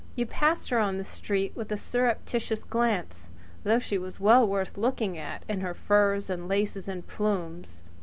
You 0.15 0.25
passed 0.25 0.71
her 0.71 0.79
on 0.79 0.97
the 0.97 1.03
street 1.03 1.51
with 1.55 1.71
a 1.71 1.77
surreptitious 1.77 2.63
glance, 2.63 3.29
though 3.63 3.77
she 3.77 3.99
was 3.99 4.19
well 4.19 4.47
worth 4.47 4.75
looking 4.75 5.15
at 5.15 5.45
in 5.47 5.61
her 5.61 5.75
furs 5.75 6.27
and 6.27 6.47
laces 6.47 6.87
and 6.87 7.05
plumes. 7.05 7.83